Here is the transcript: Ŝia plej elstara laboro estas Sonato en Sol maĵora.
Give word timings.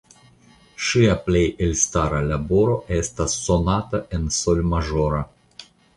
Ŝia 0.85 1.17
plej 1.27 1.43
elstara 1.65 2.21
laboro 2.31 2.77
estas 2.97 3.35
Sonato 3.43 4.01
en 4.19 4.25
Sol 4.39 4.63
maĵora. 4.73 5.21